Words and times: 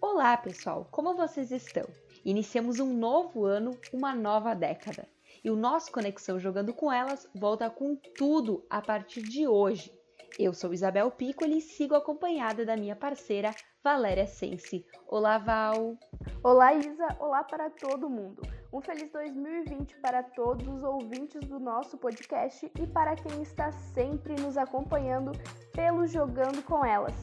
Olá, 0.00 0.36
pessoal! 0.36 0.86
Como 0.90 1.16
vocês 1.16 1.50
estão? 1.50 1.84
Iniciamos 2.24 2.78
um 2.78 2.94
novo 2.94 3.44
ano, 3.44 3.76
uma 3.92 4.14
nova 4.14 4.54
década. 4.54 5.08
E 5.42 5.50
o 5.50 5.56
nosso 5.56 5.90
Conexão 5.90 6.38
Jogando 6.38 6.72
com 6.72 6.92
Elas 6.92 7.28
volta 7.34 7.68
com 7.68 7.96
tudo 7.96 8.64
a 8.70 8.80
partir 8.80 9.22
de 9.22 9.48
hoje. 9.48 9.92
Eu 10.38 10.54
sou 10.54 10.72
Isabel 10.72 11.10
Piccoli 11.10 11.58
e 11.58 11.60
sigo 11.60 11.94
acompanhada 11.94 12.64
da 12.64 12.76
minha 12.76 12.94
parceira 12.94 13.54
Valéria 13.82 14.26
Sense. 14.26 14.84
Olá, 15.08 15.38
Val! 15.38 15.96
Olá, 16.42 16.74
Isa! 16.74 17.16
Olá 17.18 17.42
para 17.42 17.70
todo 17.70 18.10
mundo! 18.10 18.42
Um 18.70 18.82
feliz 18.82 19.10
2020 19.10 19.96
para 20.02 20.22
todos 20.22 20.68
os 20.68 20.82
ouvintes 20.82 21.40
do 21.48 21.58
nosso 21.58 21.96
podcast 21.96 22.70
e 22.78 22.86
para 22.86 23.16
quem 23.16 23.40
está 23.40 23.72
sempre 23.72 24.34
nos 24.38 24.58
acompanhando 24.58 25.32
pelo 25.72 26.06
Jogando 26.06 26.62
com 26.62 26.84
Elas. 26.84 27.14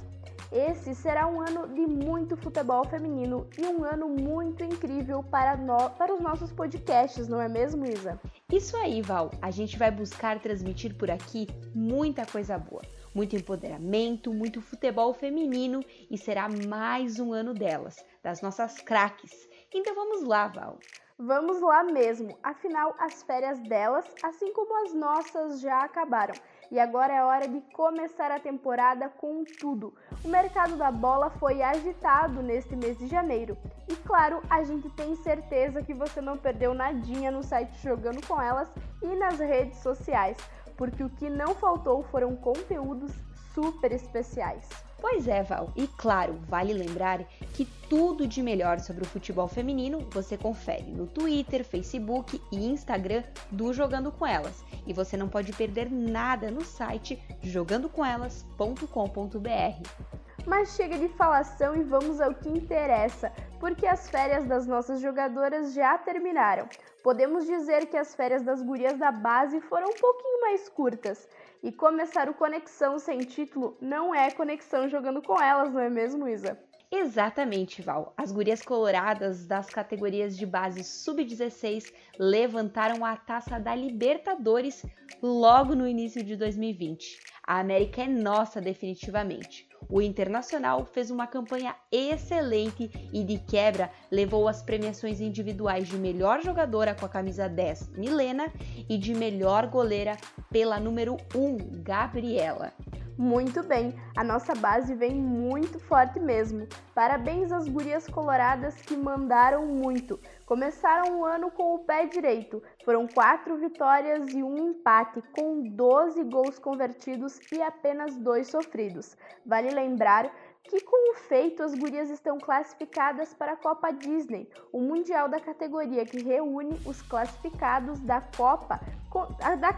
Esse 0.51 0.95
será 0.95 1.27
um 1.27 1.41
ano 1.41 1.67
de 1.67 1.85
muito 1.85 2.35
futebol 2.37 2.83
feminino 2.85 3.47
e 3.55 3.67
um 3.67 3.83
ano 3.83 4.07
muito 4.07 4.63
incrível 4.63 5.21
para, 5.21 5.57
no... 5.57 5.89
para 5.91 6.15
os 6.15 6.21
nossos 6.21 6.51
podcasts, 6.51 7.27
não 7.27 7.39
é 7.39 7.47
mesmo, 7.47 7.85
Isa? 7.85 8.19
Isso 8.51 8.75
aí, 8.77 9.01
Val. 9.01 9.29
A 9.41 9.51
gente 9.51 9.77
vai 9.77 9.91
buscar 9.91 10.39
transmitir 10.39 10.95
por 10.95 11.11
aqui 11.11 11.47
muita 11.75 12.25
coisa 12.25 12.57
boa. 12.57 12.81
Muito 13.13 13.35
empoderamento, 13.35 14.33
muito 14.33 14.61
futebol 14.61 15.13
feminino 15.13 15.83
e 16.09 16.17
será 16.17 16.47
mais 16.49 17.19
um 17.19 17.33
ano 17.33 17.53
delas, 17.53 18.03
das 18.23 18.41
nossas 18.41 18.79
craques. 18.79 19.47
Então 19.73 19.93
vamos 19.95 20.23
lá, 20.23 20.47
Val. 20.47 20.79
Vamos 21.19 21.59
lá 21.61 21.83
mesmo, 21.83 22.37
afinal 22.43 22.95
as 22.99 23.23
férias 23.23 23.59
delas, 23.61 24.05
assim 24.23 24.53
como 24.53 24.85
as 24.85 24.93
nossas, 24.93 25.59
já 25.59 25.81
acabaram. 25.81 26.35
E 26.69 26.79
agora 26.79 27.11
é 27.11 27.23
hora 27.23 27.47
de 27.47 27.59
começar 27.73 28.29
a 28.29 28.39
temporada 28.39 29.09
com 29.09 29.43
tudo. 29.59 29.95
O 30.23 30.27
mercado 30.27 30.75
da 30.75 30.91
bola 30.91 31.31
foi 31.31 31.63
agitado 31.63 32.43
neste 32.43 32.75
mês 32.75 32.99
de 32.99 33.07
janeiro. 33.07 33.57
E 33.87 33.95
claro, 33.95 34.43
a 34.47 34.63
gente 34.63 34.89
tem 34.89 35.15
certeza 35.15 35.81
que 35.81 35.93
você 35.93 36.21
não 36.21 36.37
perdeu 36.37 36.75
nadinha 36.75 37.31
no 37.31 37.41
site 37.41 37.81
Jogando 37.81 38.23
com 38.27 38.39
Elas 38.39 38.69
e 39.01 39.07
nas 39.15 39.39
redes 39.39 39.79
sociais, 39.79 40.37
porque 40.77 41.03
o 41.03 41.09
que 41.09 41.29
não 41.29 41.55
faltou 41.55 42.03
foram 42.03 42.35
conteúdos 42.35 43.11
super 43.53 43.91
especiais. 43.91 44.69
Pois 44.99 45.27
é, 45.27 45.43
Val. 45.43 45.71
E 45.75 45.87
claro, 45.87 46.39
vale 46.47 46.73
lembrar 46.73 47.23
que 47.53 47.65
tudo 47.89 48.27
de 48.27 48.41
melhor 48.41 48.79
sobre 48.79 49.03
o 49.03 49.07
futebol 49.07 49.47
feminino 49.47 50.07
você 50.11 50.37
confere 50.37 50.91
no 50.91 51.07
Twitter, 51.07 51.63
Facebook 51.63 52.41
e 52.51 52.65
Instagram 52.65 53.23
do 53.51 53.73
Jogando 53.73 54.11
com 54.11 54.25
Elas. 54.25 54.63
E 54.85 54.93
você 54.93 55.15
não 55.15 55.29
pode 55.29 55.53
perder 55.53 55.91
nada 55.91 56.49
no 56.49 56.63
site 56.63 57.21
jogandocomelas.com.br. 57.41 60.16
Mas 60.47 60.77
chega 60.77 60.97
de 60.97 61.09
falação 61.09 61.75
e 61.75 61.83
vamos 61.83 62.21
ao 62.21 62.33
que 62.33 62.47
interessa, 62.47 63.33
porque 63.59 63.85
as 63.85 64.09
férias 64.09 64.45
das 64.45 64.65
nossas 64.65 65.01
jogadoras 65.01 65.73
já 65.73 65.97
terminaram. 65.97 66.69
Podemos 67.03 67.45
dizer 67.45 67.87
que 67.87 67.97
as 67.97 68.15
férias 68.15 68.41
das 68.43 68.61
gurias 68.61 68.97
da 68.97 69.11
base 69.11 69.59
foram 69.59 69.89
um 69.89 69.93
pouquinho 69.93 70.39
mais 70.39 70.69
curtas. 70.69 71.27
E 71.61 71.69
começar 71.69 72.29
o 72.29 72.33
Conexão 72.33 72.97
sem 72.97 73.19
título 73.19 73.77
não 73.81 74.15
é 74.15 74.31
conexão 74.31 74.87
jogando 74.87 75.21
com 75.21 75.37
elas, 75.41 75.73
não 75.73 75.81
é 75.81 75.89
mesmo, 75.89 76.25
Isa? 76.29 76.57
Exatamente, 76.89 77.81
Val. 77.81 78.13
As 78.15 78.31
gurias 78.31 78.61
coloradas 78.61 79.45
das 79.45 79.67
categorias 79.67 80.37
de 80.37 80.45
base 80.45 80.81
sub-16 80.81 81.91
levantaram 82.17 83.03
a 83.03 83.17
taça 83.17 83.59
da 83.59 83.75
Libertadores 83.75 84.85
logo 85.21 85.75
no 85.75 85.85
início 85.85 86.23
de 86.23 86.37
2020. 86.37 87.19
A 87.47 87.61
América 87.61 88.01
é 88.01 88.07
nossa 88.09 88.59
definitivamente. 88.59 89.65
O 89.87 90.01
Internacional 90.01 90.83
fez 90.83 91.09
uma 91.09 91.25
campanha 91.25 91.73
excelente 91.89 92.91
e 93.13 93.23
de 93.23 93.37
quebra 93.37 93.89
levou 94.11 94.49
as 94.49 94.61
premiações 94.61 95.21
individuais 95.21 95.87
de 95.87 95.95
melhor 95.95 96.41
jogadora 96.41 96.93
com 96.93 97.05
a 97.05 97.09
camisa 97.09 97.47
10, 97.47 97.91
Milena, 97.91 98.51
e 98.89 98.97
de 98.97 99.15
melhor 99.15 99.67
goleira 99.67 100.17
pela 100.51 100.77
número 100.77 101.15
1, 101.33 101.83
Gabriela. 101.83 102.73
Muito 103.17 103.63
bem, 103.63 103.99
a 104.15 104.23
nossa 104.23 104.53
base 104.53 104.93
vem 104.93 105.15
muito 105.15 105.79
forte 105.79 106.19
mesmo. 106.19 106.67
Parabéns 106.93 107.51
às 107.51 107.67
gurias 107.67 108.05
coloradas 108.05 108.75
que 108.75 108.95
mandaram 108.95 109.65
muito. 109.65 110.19
Começaram 110.45 111.19
o 111.19 111.25
ano 111.25 111.49
com 111.49 111.73
o 111.73 111.79
pé 111.79 112.05
direito. 112.05 112.61
Foram 112.85 113.07
quatro 113.07 113.57
vitórias 113.57 114.31
e 114.31 114.43
um 114.43 114.69
empate, 114.69 115.23
com 115.35 115.67
12 115.67 116.23
gols 116.25 116.59
convertidos 116.59 117.39
e 117.51 117.59
apenas 117.59 118.15
dois 118.17 118.49
sofridos. 118.49 119.17
Vale 119.43 119.71
lembrar 119.71 120.31
que 120.67 120.81
com 120.81 121.11
o 121.11 121.15
feito 121.15 121.63
as 121.63 121.73
gurias 121.73 122.09
estão 122.09 122.37
classificadas 122.37 123.33
para 123.33 123.53
a 123.53 123.57
Copa 123.57 123.91
Disney, 123.91 124.49
o 124.71 124.81
mundial 124.81 125.29
da 125.29 125.39
categoria 125.39 126.05
que 126.05 126.21
reúne 126.21 126.79
os 126.85 127.01
classificados 127.01 127.99
da 128.01 128.21
Copa 128.21 128.79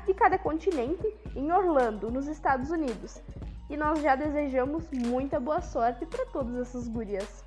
de 0.06 0.14
cada 0.14 0.38
continente 0.38 1.16
em 1.36 1.52
Orlando, 1.52 2.12
nos 2.12 2.28
Estados 2.28 2.72
Unidos. 2.72 3.22
E 3.70 3.78
nós 3.78 4.02
já 4.02 4.16
desejamos 4.16 4.90
muita 4.92 5.40
boa 5.40 5.62
sorte 5.62 6.06
para 6.06 6.26
todas 6.26 6.56
essas 6.56 6.88
gurias. 6.88 7.44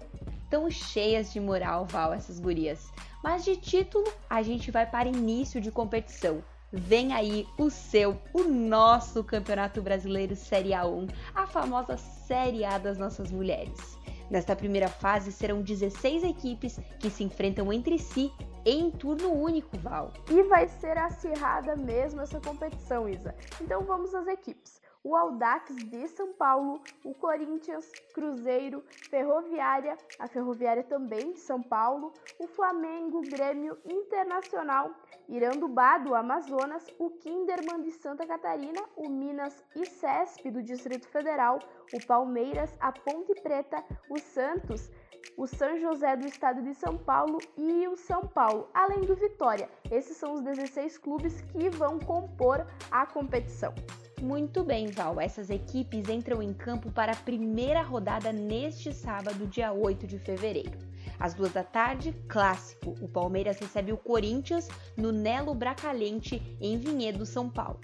Tão 0.48 0.70
cheias 0.70 1.32
de 1.32 1.40
moral, 1.40 1.84
Val, 1.86 2.12
essas 2.12 2.38
gurias. 2.38 2.92
Mas 3.22 3.44
de 3.44 3.56
título, 3.56 4.04
a 4.30 4.42
gente 4.42 4.70
vai 4.70 4.88
para 4.88 5.08
início 5.08 5.60
de 5.60 5.72
competição. 5.72 6.42
Vem 6.72 7.12
aí 7.12 7.46
o 7.58 7.68
seu, 7.68 8.18
o 8.32 8.44
nosso 8.44 9.22
Campeonato 9.22 9.82
Brasileiro 9.82 10.34
Série 10.34 10.70
A1, 10.70 11.12
a 11.34 11.46
famosa 11.46 11.98
Série 11.98 12.64
A 12.64 12.78
das 12.78 12.96
nossas 12.96 13.30
mulheres. 13.30 13.98
Nesta 14.30 14.56
primeira 14.56 14.88
fase 14.88 15.30
serão 15.30 15.60
16 15.60 16.24
equipes 16.24 16.80
que 16.98 17.10
se 17.10 17.24
enfrentam 17.24 17.70
entre 17.70 17.98
si 17.98 18.32
em 18.64 18.90
turno 18.90 19.30
único, 19.32 19.76
Val. 19.76 20.14
E 20.30 20.42
vai 20.44 20.66
ser 20.66 20.96
acirrada 20.96 21.76
mesmo 21.76 22.22
essa 22.22 22.40
competição, 22.40 23.06
Isa. 23.06 23.34
Então 23.60 23.84
vamos 23.84 24.14
às 24.14 24.26
equipes 24.26 24.81
o 25.04 25.16
Audax 25.16 25.74
de 25.74 26.06
São 26.08 26.32
Paulo, 26.32 26.80
o 27.04 27.12
Corinthians, 27.14 27.90
Cruzeiro, 28.14 28.84
Ferroviária, 29.10 29.98
a 30.18 30.28
Ferroviária 30.28 30.84
também 30.84 31.32
de 31.32 31.40
São 31.40 31.60
Paulo, 31.60 32.12
o 32.38 32.46
Flamengo, 32.46 33.20
Grêmio 33.22 33.76
Internacional, 33.84 34.94
Irandubá 35.28 35.98
do 35.98 36.14
Amazonas, 36.14 36.86
o 36.98 37.10
Kinderman 37.10 37.82
de 37.82 37.90
Santa 37.90 38.26
Catarina, 38.26 38.80
o 38.96 39.08
Minas 39.08 39.64
e 39.74 39.84
CESP 39.84 40.50
do 40.50 40.62
Distrito 40.62 41.08
Federal, 41.08 41.58
o 41.92 42.06
Palmeiras, 42.06 42.72
a 42.78 42.92
Ponte 42.92 43.34
Preta, 43.42 43.82
o 44.08 44.18
Santos, 44.20 44.88
o 45.36 45.46
São 45.46 45.78
José 45.78 46.14
do 46.16 46.26
estado 46.26 46.62
de 46.62 46.74
São 46.74 46.96
Paulo 46.96 47.38
e 47.56 47.88
o 47.88 47.96
São 47.96 48.22
Paulo, 48.28 48.68
além 48.72 49.00
do 49.00 49.16
Vitória. 49.16 49.68
Esses 49.90 50.16
são 50.16 50.34
os 50.34 50.42
16 50.42 50.98
clubes 50.98 51.40
que 51.40 51.70
vão 51.70 51.98
compor 51.98 52.66
a 52.90 53.06
competição. 53.06 53.74
Muito 54.22 54.62
bem, 54.62 54.86
Val. 54.86 55.20
Essas 55.20 55.50
equipes 55.50 56.08
entram 56.08 56.40
em 56.40 56.54
campo 56.54 56.92
para 56.92 57.10
a 57.10 57.16
primeira 57.16 57.82
rodada 57.82 58.32
neste 58.32 58.94
sábado, 58.94 59.48
dia 59.48 59.72
8 59.72 60.06
de 60.06 60.16
fevereiro. 60.16 60.78
Às 61.18 61.34
duas 61.34 61.52
da 61.52 61.64
tarde, 61.64 62.14
clássico. 62.28 62.94
O 63.00 63.08
Palmeiras 63.08 63.58
recebe 63.58 63.92
o 63.92 63.96
Corinthians 63.96 64.68
no 64.96 65.10
Nelo 65.10 65.52
Bracalhente, 65.56 66.40
em 66.60 66.78
Vinhedo, 66.78 67.26
São 67.26 67.50
Paulo. 67.50 67.80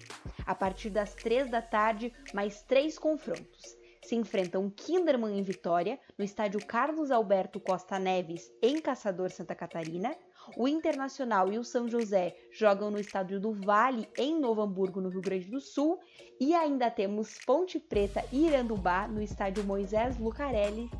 A 0.47 0.54
partir 0.54 0.91
das 0.91 1.12
três 1.12 1.50
da 1.50 1.60
tarde, 1.60 2.12
mais 2.32 2.62
três 2.62 2.97
confrontos. 2.97 3.77
Se 4.08 4.16
enfrentam 4.16 4.70
Kinderman 4.70 5.38
em 5.38 5.42
Vitória, 5.42 6.00
no 6.16 6.24
estádio 6.24 6.64
Carlos 6.64 7.10
Alberto 7.10 7.60
Costa 7.60 7.98
Neves, 7.98 8.50
em 8.62 8.80
Caçador, 8.80 9.30
Santa 9.30 9.54
Catarina, 9.54 10.16
o 10.56 10.66
Internacional 10.66 11.53
e 11.53 11.59
o 11.59 11.62
São 11.62 11.86
José 11.86 12.34
jogam 12.50 12.91
no 12.91 12.98
estádio 12.98 13.38
do 13.38 13.53
Vale, 13.53 14.09
em 14.16 14.41
Novo 14.41 14.62
Hamburgo, 14.62 15.03
no 15.03 15.10
Rio 15.10 15.21
Grande 15.21 15.50
do 15.50 15.60
Sul. 15.60 16.00
E 16.41 16.54
ainda 16.54 16.91
temos 16.91 17.36
Ponte 17.44 17.78
Preta 17.78 18.24
e 18.33 18.47
Irandubá 18.47 19.06
no 19.06 19.21
estádio 19.21 19.62
Moisés 19.62 20.16
Lucarelli, 20.16 20.91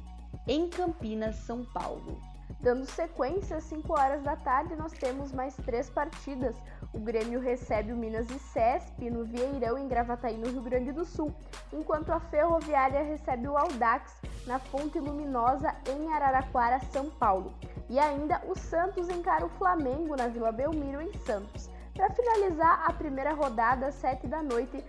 em 0.47 0.69
Campinas, 0.69 1.37
São 1.37 1.65
Paulo. 1.65 2.21
Dando 2.61 2.87
sequência, 2.87 3.59
às 3.59 3.65
5 3.65 3.93
horas 3.93 4.21
da 4.25 4.35
tarde, 4.35 4.75
nós 4.75 4.93
temos 4.93 5.33
mais 5.33 5.55
três 5.57 5.89
partidas. 5.89 6.57
O 6.93 6.99
Grêmio 6.99 7.39
recebe 7.39 7.93
o 7.93 7.97
Minas 7.97 8.29
e 8.31 8.39
Cesp 8.39 9.09
no 9.09 9.25
Vieirão, 9.25 9.79
em 9.79 9.87
Gravataí, 9.87 10.37
no 10.37 10.51
Rio 10.51 10.63
Grande 10.63 10.91
do 10.91 11.05
Sul, 11.05 11.33
enquanto 11.73 12.11
a 12.11 12.19
Ferroviária 12.19 13.05
recebe 13.05 13.47
o 13.47 13.57
Audax 13.57 14.21
na 14.45 14.59
Fonte 14.59 14.99
Luminosa, 14.99 15.73
em 15.89 16.13
Araraquara, 16.13 16.81
São 16.91 17.09
Paulo. 17.11 17.55
E 17.89 17.97
ainda 17.97 18.43
o 18.49 18.59
Santos 18.59 19.09
encara 19.09 19.47
o 19.47 19.51
Flamengo 19.51 20.17
na 20.17 20.27
Vila 20.27 20.51
Belmiro, 20.51 21.01
em 21.01 21.13
Santos. 21.19 21.71
Para 21.95 22.11
finalizar 22.11 22.83
a 22.85 22.93
primeira 22.93 23.35
rodada, 23.35 23.87
às 23.87 23.95
7 23.95 24.27
da 24.27 24.43
noite, 24.43 24.85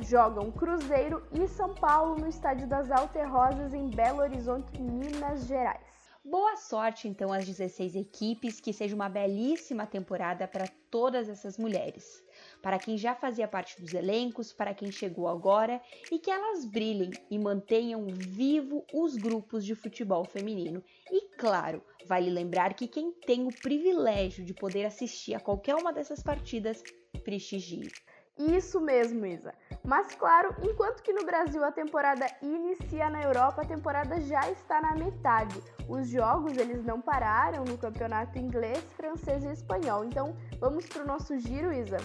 jogam 0.00 0.50
Cruzeiro 0.50 1.22
e 1.32 1.46
São 1.48 1.74
Paulo 1.74 2.18
no 2.18 2.28
Estádio 2.28 2.66
das 2.66 2.90
Alterrosas, 2.90 3.74
em 3.74 3.90
Belo 3.90 4.20
Horizonte, 4.20 4.80
Minas 4.80 5.46
Gerais. 5.46 6.01
Boa 6.24 6.54
sorte 6.54 7.08
então 7.08 7.32
às 7.32 7.44
16 7.44 7.96
equipes, 7.96 8.60
que 8.60 8.72
seja 8.72 8.94
uma 8.94 9.08
belíssima 9.08 9.84
temporada 9.84 10.46
para 10.46 10.68
todas 10.88 11.28
essas 11.28 11.58
mulheres. 11.58 12.22
Para 12.62 12.78
quem 12.78 12.96
já 12.96 13.12
fazia 13.12 13.48
parte 13.48 13.80
dos 13.80 13.92
elencos, 13.92 14.52
para 14.52 14.72
quem 14.72 14.88
chegou 14.88 15.26
agora 15.26 15.82
e 16.12 16.20
que 16.20 16.30
elas 16.30 16.64
brilhem 16.64 17.18
e 17.28 17.36
mantenham 17.40 18.06
vivo 18.12 18.84
os 18.94 19.16
grupos 19.16 19.64
de 19.64 19.74
futebol 19.74 20.24
feminino. 20.24 20.80
E 21.10 21.36
claro, 21.36 21.82
vale 22.06 22.30
lembrar 22.30 22.74
que 22.74 22.86
quem 22.86 23.10
tem 23.10 23.48
o 23.48 23.52
privilégio 23.52 24.44
de 24.44 24.54
poder 24.54 24.84
assistir 24.84 25.34
a 25.34 25.40
qualquer 25.40 25.74
uma 25.74 25.92
dessas 25.92 26.22
partidas, 26.22 26.86
prestigie. 27.24 27.92
Isso 28.38 28.80
mesmo, 28.80 29.26
Isa. 29.26 29.52
Mas 29.84 30.14
claro, 30.14 30.54
enquanto 30.62 31.02
que 31.02 31.12
no 31.12 31.24
Brasil 31.24 31.64
a 31.64 31.72
temporada 31.72 32.26
inicia 32.40 33.10
na 33.10 33.22
Europa, 33.22 33.62
a 33.62 33.66
temporada 33.66 34.20
já 34.20 34.48
está 34.50 34.80
na 34.80 34.94
metade. 34.94 35.60
Os 35.88 36.08
jogos 36.08 36.56
eles 36.56 36.84
não 36.84 37.00
pararam 37.00 37.64
no 37.64 37.76
campeonato 37.76 38.38
inglês, 38.38 38.82
francês 38.96 39.42
e 39.44 39.48
espanhol. 39.48 40.04
Então, 40.04 40.36
vamos 40.60 40.86
para 40.86 41.02
o 41.02 41.06
nosso 41.06 41.36
giro, 41.36 41.72
Isa. 41.72 41.98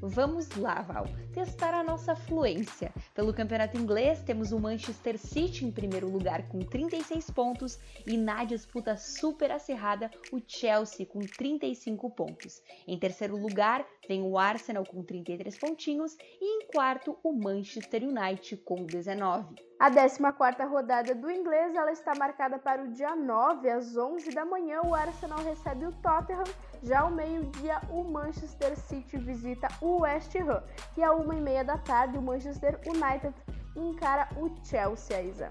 Vamos 0.00 0.54
lá, 0.56 0.82
Val, 0.82 1.06
testar 1.32 1.72
a 1.72 1.82
nossa 1.82 2.14
fluência. 2.14 2.92
Pelo 3.14 3.32
campeonato 3.32 3.78
inglês, 3.78 4.22
temos 4.22 4.52
o 4.52 4.60
Manchester 4.60 5.18
City 5.18 5.64
em 5.64 5.72
primeiro 5.72 6.08
lugar 6.10 6.46
com 6.48 6.60
36 6.60 7.30
pontos 7.30 7.78
e 8.06 8.16
na 8.16 8.44
disputa 8.44 8.96
super 8.96 9.50
acirrada, 9.50 10.10
o 10.30 10.40
Chelsea 10.46 11.06
com 11.06 11.20
35 11.20 12.10
pontos. 12.10 12.62
Em 12.86 12.98
terceiro 12.98 13.36
lugar, 13.36 13.86
vem 14.06 14.22
o 14.22 14.36
Arsenal 14.36 14.84
com 14.84 15.02
33 15.02 15.58
pontinhos 15.58 16.16
e 16.40 16.44
em 16.44 16.66
quarto, 16.66 17.18
o 17.22 17.32
Manchester 17.32 18.04
United 18.04 18.58
com 18.58 18.84
19. 18.84 19.56
A 19.78 19.90
14ª 19.90 20.66
rodada 20.66 21.14
do 21.14 21.30
inglês 21.30 21.74
ela 21.74 21.92
está 21.92 22.14
marcada 22.14 22.58
para 22.58 22.82
o 22.82 22.88
dia 22.88 23.14
9, 23.14 23.68
às 23.68 23.94
11 23.94 24.30
da 24.30 24.42
manhã, 24.42 24.80
o 24.82 24.94
Arsenal 24.94 25.38
recebe 25.40 25.84
o 25.84 25.92
Tottenham, 25.92 26.44
já 26.82 27.00
ao 27.00 27.10
meio-dia 27.10 27.82
o 27.90 28.02
Manchester 28.02 28.74
City 28.74 29.18
visita 29.18 29.68
o 29.82 30.00
West 30.00 30.34
Ham. 30.34 30.62
E 30.96 31.02
à 31.02 31.10
1h30 31.10 31.64
da 31.64 31.76
tarde 31.76 32.16
o 32.16 32.22
Manchester 32.22 32.80
United 32.86 33.34
encara 33.76 34.26
o 34.38 34.50
Chelsea, 34.64 35.20
Isa. 35.20 35.50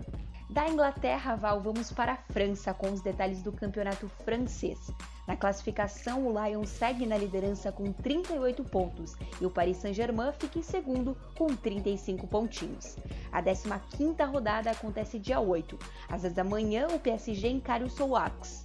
Da 0.50 0.68
Inglaterra, 0.70 1.36
Val, 1.36 1.60
vamos 1.60 1.92
para 1.92 2.14
a 2.14 2.18
França 2.18 2.74
com 2.74 2.92
os 2.92 3.02
detalhes 3.02 3.42
do 3.42 3.52
campeonato 3.52 4.08
francês. 4.24 4.92
Na 5.28 5.36
classificação, 5.36 6.28
o 6.28 6.32
Lyon 6.32 6.64
segue 6.66 7.06
na 7.06 7.18
liderança 7.18 7.72
com 7.72 7.92
38 7.92 8.64
pontos 8.64 9.16
e 9.42 9.46
o 9.46 9.50
Paris 9.50 9.78
Saint-Germain 9.78 10.32
fica 10.34 10.60
em 10.60 10.62
segundo 10.62 11.18
com 11.36 11.48
35 11.48 12.28
pontinhos. 12.28 12.96
A 13.32 13.42
15ª 13.42 14.30
rodada 14.32 14.70
acontece 14.70 15.18
dia 15.18 15.40
8. 15.40 15.80
Às 16.08 16.22
10 16.22 16.34
da 16.34 16.44
manhã, 16.44 16.88
o 16.94 17.00
PSG 17.00 17.50
encara 17.50 17.84
o 17.84 17.90
Souax. 17.90 18.64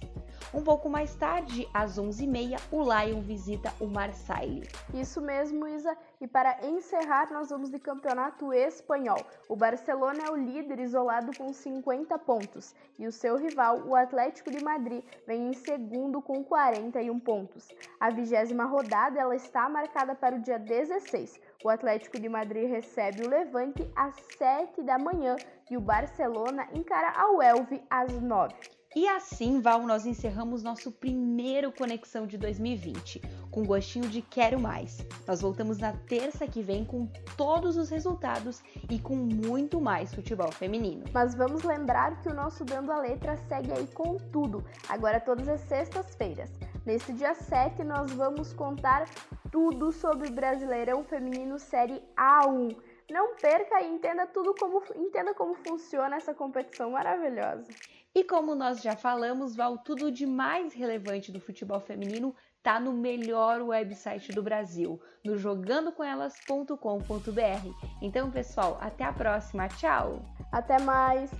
Um 0.53 0.61
pouco 0.61 0.89
mais 0.89 1.15
tarde, 1.15 1.65
às 1.73 1.97
11h30, 1.97 2.59
o 2.73 2.83
Lyon 2.83 3.21
visita 3.21 3.73
o 3.79 3.87
Marseille. 3.87 4.67
Isso 4.93 5.21
mesmo, 5.21 5.65
Isa. 5.65 5.97
E 6.19 6.27
para 6.27 6.67
encerrar, 6.67 7.31
nós 7.31 7.49
vamos 7.49 7.69
de 7.69 7.79
campeonato 7.79 8.51
espanhol. 8.51 9.25
O 9.47 9.55
Barcelona 9.55 10.25
é 10.27 10.29
o 10.29 10.35
líder 10.35 10.79
isolado 10.79 11.31
com 11.37 11.53
50 11.53 12.19
pontos 12.19 12.75
e 12.99 13.07
o 13.07 13.13
seu 13.13 13.37
rival, 13.37 13.87
o 13.87 13.95
Atlético 13.95 14.51
de 14.51 14.61
Madrid, 14.61 15.05
vem 15.25 15.51
em 15.51 15.53
segundo 15.53 16.21
com 16.21 16.43
41 16.43 17.17
pontos. 17.21 17.69
A 17.97 18.09
vigésima 18.09 18.65
rodada 18.65 19.21
ela 19.21 19.37
está 19.37 19.69
marcada 19.69 20.13
para 20.15 20.35
o 20.35 20.41
dia 20.41 20.59
16. 20.59 21.39
O 21.63 21.69
Atlético 21.69 22.19
de 22.19 22.27
Madrid 22.27 22.69
recebe 22.69 23.25
o 23.25 23.29
Levante 23.29 23.89
às 23.95 24.15
7 24.37 24.83
da 24.83 24.99
manhã 24.99 25.37
e 25.69 25.77
o 25.77 25.81
Barcelona 25.81 26.67
encara 26.73 27.13
a 27.15 27.45
Elve 27.45 27.81
às 27.89 28.11
9. 28.19 28.80
E 28.93 29.07
assim, 29.07 29.61
Val, 29.61 29.83
nós 29.83 30.05
encerramos 30.05 30.61
nosso 30.61 30.91
primeiro 30.91 31.71
Conexão 31.71 32.27
de 32.27 32.37
2020, 32.37 33.21
com 33.49 33.63
gostinho 33.63 34.09
de 34.09 34.21
quero 34.21 34.59
mais. 34.59 34.97
Nós 35.25 35.39
voltamos 35.39 35.77
na 35.77 35.93
terça 35.93 36.45
que 36.45 36.61
vem 36.61 36.83
com 36.83 37.07
todos 37.37 37.77
os 37.77 37.89
resultados 37.89 38.61
e 38.89 38.99
com 38.99 39.15
muito 39.15 39.79
mais 39.79 40.13
futebol 40.13 40.51
feminino. 40.51 41.05
Mas 41.13 41.33
vamos 41.33 41.63
lembrar 41.63 42.21
que 42.21 42.27
o 42.27 42.33
nosso 42.33 42.65
Dando 42.65 42.91
a 42.91 42.99
Letra 42.99 43.37
segue 43.37 43.71
aí 43.71 43.87
com 43.87 44.17
tudo, 44.17 44.61
agora 44.89 45.21
todas 45.21 45.47
as 45.47 45.61
sextas-feiras. 45.61 46.51
Nesse 46.85 47.13
dia 47.13 47.33
7, 47.33 47.85
nós 47.85 48.11
vamos 48.11 48.51
contar 48.51 49.07
tudo 49.49 49.93
sobre 49.93 50.27
o 50.27 50.33
Brasileirão 50.33 51.01
Feminino 51.05 51.57
Série 51.57 52.03
A1. 52.17 52.75
Não 53.09 53.35
perca 53.35 53.81
e 53.81 53.89
entenda 53.89 54.25
tudo 54.25 54.53
como 54.53 54.83
entenda 54.95 55.33
como 55.33 55.53
funciona 55.53 56.17
essa 56.17 56.33
competição 56.33 56.91
maravilhosa. 56.91 57.67
E 58.13 58.25
como 58.25 58.53
nós 58.55 58.81
já 58.81 58.93
falamos, 58.95 59.55
Val, 59.55 59.77
tudo 59.77 60.11
de 60.11 60.25
mais 60.25 60.73
relevante 60.73 61.31
do 61.31 61.39
futebol 61.39 61.79
feminino 61.79 62.35
tá 62.61 62.77
no 62.79 62.93
melhor 62.93 63.61
website 63.61 64.33
do 64.33 64.43
Brasil, 64.43 65.01
no 65.23 65.37
jogandocomelas.com.br. 65.37 67.85
Então, 68.01 68.29
pessoal, 68.29 68.77
até 68.81 69.05
a 69.05 69.13
próxima. 69.13 69.69
Tchau. 69.69 70.25
Até 70.51 70.77
mais. 70.79 71.31